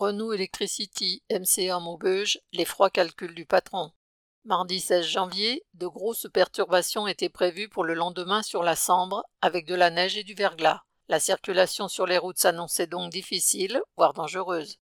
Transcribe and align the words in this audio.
Renault 0.00 0.32
Electricity 0.32 1.22
MCA 1.30 1.78
Maubeuge, 1.78 2.40
les 2.54 2.64
froids 2.64 2.88
calculs 2.88 3.34
du 3.34 3.44
patron. 3.44 3.92
Mardi 4.46 4.80
16 4.80 5.04
janvier, 5.04 5.62
de 5.74 5.86
grosses 5.86 6.26
perturbations 6.32 7.06
étaient 7.06 7.28
prévues 7.28 7.68
pour 7.68 7.84
le 7.84 7.92
lendemain 7.92 8.42
sur 8.42 8.62
la 8.62 8.76
Sambre, 8.76 9.22
avec 9.42 9.66
de 9.66 9.74
la 9.74 9.90
neige 9.90 10.16
et 10.16 10.24
du 10.24 10.32
verglas. 10.32 10.80
La 11.08 11.20
circulation 11.20 11.86
sur 11.88 12.06
les 12.06 12.16
routes 12.16 12.38
s'annonçait 12.38 12.86
donc 12.86 13.12
difficile, 13.12 13.82
voire 13.98 14.14
dangereuse. 14.14 14.78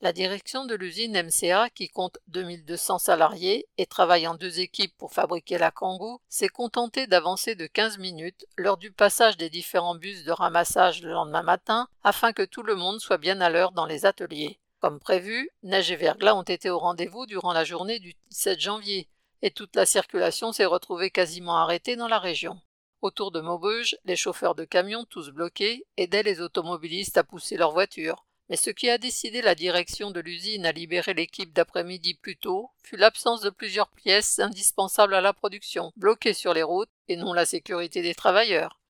La 0.00 0.12
direction 0.12 0.64
de 0.64 0.76
l'usine 0.76 1.20
MCA, 1.20 1.70
qui 1.70 1.88
compte 1.88 2.18
2200 2.28 2.98
salariés 2.98 3.66
et 3.78 3.86
travaille 3.86 4.28
en 4.28 4.36
deux 4.36 4.60
équipes 4.60 4.96
pour 4.96 5.12
fabriquer 5.12 5.58
la 5.58 5.72
Kangoo, 5.72 6.20
s'est 6.28 6.48
contentée 6.48 7.08
d'avancer 7.08 7.56
de 7.56 7.66
15 7.66 7.98
minutes 7.98 8.46
lors 8.56 8.76
du 8.76 8.92
passage 8.92 9.36
des 9.36 9.50
différents 9.50 9.96
bus 9.96 10.22
de 10.22 10.30
ramassage 10.30 11.02
le 11.02 11.10
lendemain 11.10 11.42
matin 11.42 11.88
afin 12.04 12.32
que 12.32 12.44
tout 12.44 12.62
le 12.62 12.76
monde 12.76 13.00
soit 13.00 13.18
bien 13.18 13.40
à 13.40 13.50
l'heure 13.50 13.72
dans 13.72 13.86
les 13.86 14.06
ateliers. 14.06 14.60
Comme 14.78 15.00
prévu, 15.00 15.50
neige 15.64 15.90
et 15.90 15.96
verglas 15.96 16.36
ont 16.36 16.42
été 16.42 16.70
au 16.70 16.78
rendez-vous 16.78 17.26
durant 17.26 17.52
la 17.52 17.64
journée 17.64 17.98
du 17.98 18.14
17 18.30 18.60
janvier 18.60 19.08
et 19.42 19.50
toute 19.50 19.74
la 19.74 19.84
circulation 19.84 20.52
s'est 20.52 20.64
retrouvée 20.64 21.10
quasiment 21.10 21.56
arrêtée 21.56 21.96
dans 21.96 22.06
la 22.06 22.20
région. 22.20 22.60
Autour 23.02 23.32
de 23.32 23.40
Maubeuge, 23.40 23.96
les 24.04 24.14
chauffeurs 24.14 24.54
de 24.54 24.64
camions, 24.64 25.04
tous 25.04 25.30
bloqués, 25.30 25.86
aidaient 25.96 26.22
les 26.22 26.40
automobilistes 26.40 27.16
à 27.16 27.24
pousser 27.24 27.56
leurs 27.56 27.72
voitures. 27.72 28.24
Mais 28.48 28.56
ce 28.56 28.70
qui 28.70 28.88
a 28.88 28.98
décidé 28.98 29.42
la 29.42 29.54
direction 29.54 30.10
de 30.10 30.20
l'usine 30.20 30.64
à 30.64 30.72
libérer 30.72 31.12
l'équipe 31.12 31.52
d'après-midi 31.52 32.14
plus 32.14 32.36
tôt 32.36 32.70
fut 32.82 32.96
l'absence 32.96 33.42
de 33.42 33.50
plusieurs 33.50 33.90
pièces 33.90 34.38
indispensables 34.38 35.14
à 35.14 35.20
la 35.20 35.32
production, 35.34 35.92
bloquées 35.96 36.32
sur 36.32 36.54
les 36.54 36.62
routes, 36.62 36.88
et 37.08 37.16
non 37.16 37.32
la 37.32 37.44
sécurité 37.44 38.00
des 38.00 38.14
travailleurs. 38.14 38.80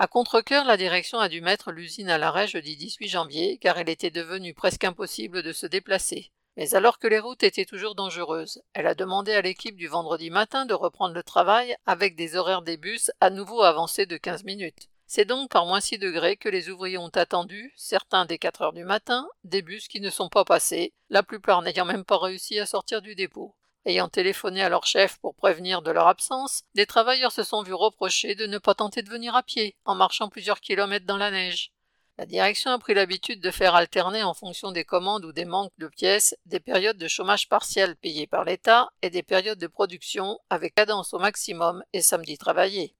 À 0.00 0.06
contre 0.06 0.42
la 0.50 0.76
direction 0.76 1.18
a 1.18 1.28
dû 1.28 1.40
mettre 1.40 1.72
l'usine 1.72 2.08
à 2.08 2.18
l'arrêt 2.18 2.46
jeudi 2.46 2.76
18 2.76 3.08
janvier, 3.08 3.58
car 3.58 3.80
il 3.80 3.88
était 3.88 4.10
devenu 4.10 4.54
presque 4.54 4.84
impossible 4.84 5.42
de 5.42 5.52
se 5.52 5.66
déplacer. 5.66 6.30
Mais 6.56 6.74
alors 6.74 6.98
que 6.98 7.06
les 7.06 7.20
routes 7.20 7.42
étaient 7.42 7.64
toujours 7.64 7.94
dangereuses, 7.94 8.62
elle 8.74 8.86
a 8.86 8.94
demandé 8.94 9.32
à 9.32 9.42
l'équipe 9.42 9.76
du 9.76 9.86
vendredi 9.86 10.30
matin 10.30 10.66
de 10.66 10.74
reprendre 10.74 11.14
le 11.14 11.22
travail 11.22 11.76
avec 11.86 12.16
des 12.16 12.36
horaires 12.36 12.62
des 12.62 12.76
bus 12.76 13.10
à 13.20 13.30
nouveau 13.30 13.62
avancés 13.62 14.06
de 14.06 14.16
15 14.16 14.44
minutes. 14.44 14.88
C'est 15.10 15.24
donc 15.24 15.50
par 15.50 15.64
moins 15.64 15.80
6 15.80 15.96
degrés 15.96 16.36
que 16.36 16.50
les 16.50 16.68
ouvriers 16.68 16.98
ont 16.98 17.08
attendu, 17.08 17.72
certains 17.76 18.26
dès 18.26 18.36
4 18.36 18.60
heures 18.60 18.72
du 18.74 18.84
matin, 18.84 19.26
des 19.42 19.62
bus 19.62 19.88
qui 19.88 20.02
ne 20.02 20.10
sont 20.10 20.28
pas 20.28 20.44
passés, 20.44 20.92
la 21.08 21.22
plupart 21.22 21.62
n'ayant 21.62 21.86
même 21.86 22.04
pas 22.04 22.18
réussi 22.18 22.58
à 22.58 22.66
sortir 22.66 23.00
du 23.00 23.14
dépôt. 23.14 23.56
Ayant 23.86 24.10
téléphoné 24.10 24.62
à 24.62 24.68
leur 24.68 24.84
chef 24.84 25.16
pour 25.16 25.34
prévenir 25.34 25.80
de 25.80 25.90
leur 25.90 26.08
absence, 26.08 26.64
des 26.74 26.84
travailleurs 26.84 27.32
se 27.32 27.42
sont 27.42 27.62
vus 27.62 27.72
reprocher 27.72 28.34
de 28.34 28.44
ne 28.46 28.58
pas 28.58 28.74
tenter 28.74 29.00
de 29.00 29.08
venir 29.08 29.34
à 29.34 29.42
pied, 29.42 29.76
en 29.86 29.94
marchant 29.94 30.28
plusieurs 30.28 30.60
kilomètres 30.60 31.06
dans 31.06 31.16
la 31.16 31.30
neige. 31.30 31.72
La 32.18 32.26
direction 32.26 32.70
a 32.72 32.78
pris 32.78 32.92
l'habitude 32.92 33.40
de 33.40 33.50
faire 33.50 33.74
alterner 33.74 34.22
en 34.22 34.34
fonction 34.34 34.72
des 34.72 34.84
commandes 34.84 35.24
ou 35.24 35.32
des 35.32 35.46
manques 35.46 35.72
de 35.78 35.88
pièces 35.88 36.36
des 36.44 36.60
périodes 36.60 36.98
de 36.98 37.08
chômage 37.08 37.48
partiel 37.48 37.96
payées 37.96 38.26
par 38.26 38.44
l'État 38.44 38.90
et 39.00 39.08
des 39.08 39.22
périodes 39.22 39.58
de 39.58 39.68
production 39.68 40.38
avec 40.50 40.74
cadence 40.74 41.14
au 41.14 41.18
maximum 41.18 41.82
et 41.94 42.02
samedi 42.02 42.36
travaillé. 42.36 42.97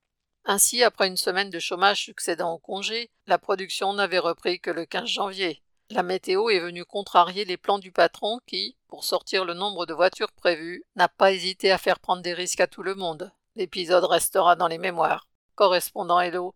Ainsi, 0.51 0.83
après 0.83 1.09
une 1.09 1.19
semaine 1.19 1.51
de 1.51 1.59
chômage 1.59 2.05
succédant 2.05 2.55
au 2.55 2.59
congé, 2.59 3.11
la 3.27 3.37
production 3.37 3.93
n'avait 3.93 4.19
repris 4.19 4.61
que 4.61 4.71
le 4.71 4.87
15 4.87 5.07
janvier. 5.07 5.63
La 5.91 6.03
météo 6.03 6.49
est 6.49 6.59
venue 6.59 6.87
contrarier 6.87 7.45
les 7.45 7.59
plans 7.59 7.79
du 7.79 7.93
patron 7.93 8.41
qui, 8.47 8.75
pour 8.89 9.05
sortir 9.05 9.45
le 9.45 9.53
nombre 9.53 9.85
de 9.85 9.93
voitures 9.93 10.33
prévues, 10.33 10.85
n'a 10.97 11.07
pas 11.07 11.33
hésité 11.33 11.71
à 11.71 11.77
faire 11.77 12.01
prendre 12.01 12.23
des 12.23 12.33
risques 12.33 12.61
à 12.61 12.67
tout 12.67 12.83
le 12.83 12.95
monde. 12.95 13.31
L'épisode 13.57 14.05
restera 14.05 14.57
dans 14.57 14.69
les 14.69 14.79
mémoires. 14.79 15.29
Correspondant 15.55 16.19
Hello. 16.19 16.55